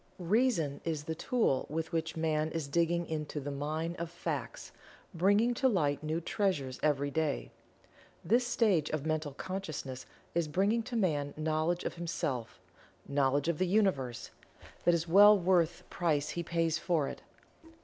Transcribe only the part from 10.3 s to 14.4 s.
is bringing to Man knowledge of himself knowledge of the Universe